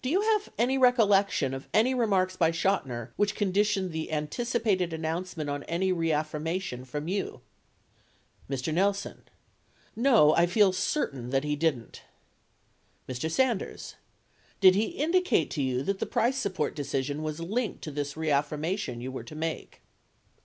do 0.00 0.08
you 0.08 0.20
have 0.20 0.48
any 0.58 0.78
recollection 0.78 1.52
of 1.52 1.66
any 1.74 1.92
re 1.92 2.06
marks 2.06 2.36
by 2.36 2.52
Chotiner 2.52 3.10
which 3.16 3.34
conditioned 3.34 3.90
the 3.90 4.12
anticipated 4.12 4.92
an 4.92 5.02
nouncement 5.02 5.50
on 5.50 5.64
any 5.64 5.90
reaffirmation 5.90 6.84
from 6.84 7.08
you? 7.08 7.40
Mr. 8.48 8.72
Nelson. 8.72 9.24
No; 9.96 10.32
I 10.36 10.46
feel 10.46 10.72
certain 10.72 11.30
that 11.30 11.42
he 11.42 11.56
didn't. 11.56 12.02
Mr. 13.08 13.28
Sanders. 13.28 13.96
Did 14.60 14.76
he 14.76 14.84
indicate 14.90 15.50
to 15.50 15.62
you 15.62 15.82
that 15.82 15.98
the 15.98 16.06
price 16.06 16.36
support 16.36 16.76
decision 16.76 17.24
was 17.24 17.40
linked 17.40 17.82
to 17.82 17.90
this 17.90 18.16
reaffirmation 18.16 19.00
you 19.00 19.10
were 19.10 19.24
to 19.24 19.34
make? 19.34 19.80